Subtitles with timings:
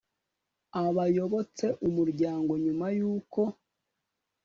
[0.83, 3.41] Abayobotse umuryango nyuma y uko